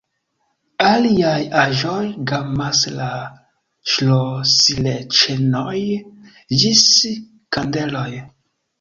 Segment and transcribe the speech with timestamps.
[0.85, 3.11] Aliaj aĵoj gamas de
[3.93, 5.79] ŝlosilĉenoj
[6.65, 6.87] ĝis
[7.57, 8.13] kandeloj.